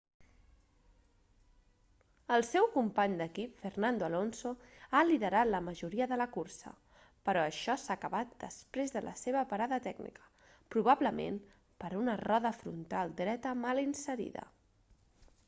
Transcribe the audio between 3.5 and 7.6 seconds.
fernando alonso ha liderat la majoria de la cursa però